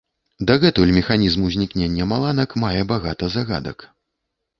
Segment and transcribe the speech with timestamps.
[0.51, 3.87] Дагэтуль механізм узнікнення маланак мае багата загадак.